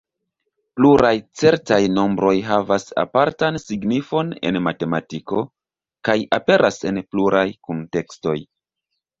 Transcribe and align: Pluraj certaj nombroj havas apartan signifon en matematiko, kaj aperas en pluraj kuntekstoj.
Pluraj 0.77 1.11
certaj 1.41 1.77
nombroj 1.97 2.31
havas 2.47 2.87
apartan 3.01 3.61
signifon 3.65 4.31
en 4.51 4.57
matematiko, 4.69 5.45
kaj 6.11 6.19
aperas 6.41 6.83
en 6.93 6.99
pluraj 7.13 7.47
kuntekstoj. 7.69 8.39